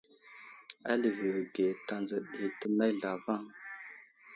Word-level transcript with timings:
A 0.91 0.93
liviyo 1.01 1.31
age 1.41 1.67
tanzo 1.87 2.17
ɗi 2.31 2.43
tənay 2.59 2.91
zlavaŋ. 2.99 3.43